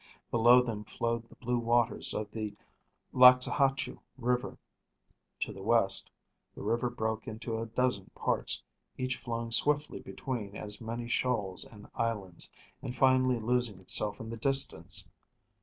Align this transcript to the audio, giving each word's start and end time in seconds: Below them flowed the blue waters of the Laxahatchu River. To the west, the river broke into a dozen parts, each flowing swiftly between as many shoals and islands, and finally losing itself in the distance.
Below 0.31 0.63
them 0.63 0.83
flowed 0.83 1.29
the 1.29 1.35
blue 1.35 1.59
waters 1.59 2.15
of 2.15 2.31
the 2.31 2.55
Laxahatchu 3.13 3.99
River. 4.17 4.57
To 5.41 5.53
the 5.53 5.61
west, 5.61 6.09
the 6.55 6.63
river 6.63 6.89
broke 6.89 7.27
into 7.27 7.59
a 7.59 7.67
dozen 7.67 8.09
parts, 8.15 8.63
each 8.97 9.17
flowing 9.17 9.51
swiftly 9.51 9.99
between 9.99 10.57
as 10.57 10.81
many 10.81 11.07
shoals 11.07 11.65
and 11.65 11.85
islands, 11.93 12.51
and 12.81 12.97
finally 12.97 13.37
losing 13.39 13.79
itself 13.79 14.19
in 14.19 14.31
the 14.31 14.37
distance. 14.37 15.07